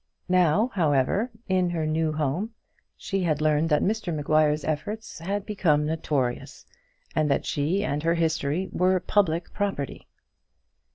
Now, 0.29 0.71
however, 0.73 1.29
in 1.47 1.69
her 1.69 1.85
new 1.85 2.11
home 2.11 2.55
she 2.97 3.21
had 3.21 3.39
learned 3.39 3.69
that 3.69 3.83
Mr 3.83 4.11
Maguire's 4.11 4.63
efforts 4.63 5.19
had 5.19 5.45
become 5.45 5.85
notorious, 5.85 6.65
and 7.15 7.29
that 7.29 7.45
she 7.45 7.83
and 7.83 8.01
her 8.01 8.15
history 8.15 8.67
were 8.71 8.99
public 8.99 9.53
property. 9.53 10.07